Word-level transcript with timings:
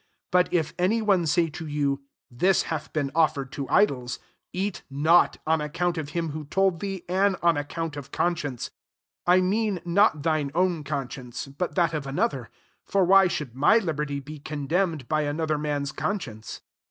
28 0.31 0.31
But 0.31 0.51
if 0.57 0.73
any 0.79 0.99
one 0.99 1.27
say 1.27 1.51
:o 1.61 1.65
you," 1.65 2.01
This 2.47 2.63
hath 2.63 2.91
been 2.91 3.11
offered 3.13 3.53
:o 3.59 3.67
idols;" 3.69 4.17
eat 4.51 4.81
not, 4.89 5.37
on 5.45 5.61
account 5.61 5.95
3f 5.95 6.09
him 6.09 6.29
who 6.29 6.45
told 6.45 6.79
thee^ 6.81 7.03
and 7.07 7.35
on 7.43 7.53
Kcount 7.53 7.97
of 7.97 8.09
conscience. 8.09 8.71
29 9.25 9.25
I 9.37 9.55
fnean 9.79 9.85
not 9.85 10.23
thine 10.23 10.49
own 10.55 10.83
conscience, 10.83 11.45
t)ut 11.55 11.75
that 11.75 11.93
of 11.93 12.07
another: 12.07 12.49
for 12.83 13.03
why 13.05 13.27
should 13.27 13.53
my 13.53 13.77
liberty 13.77 14.19
be 14.19 14.39
condemned 14.39 15.07
by 15.07 15.21
another 15.21 15.59
man's 15.59 15.91
conscience? 15.91 16.61